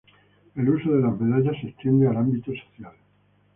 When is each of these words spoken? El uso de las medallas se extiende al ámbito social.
El 0.55 0.67
uso 0.67 0.93
de 0.93 0.99
las 0.99 1.15
medallas 1.19 1.61
se 1.61 1.67
extiende 1.67 2.07
al 2.07 2.17
ámbito 2.17 2.51
social. 2.55 2.93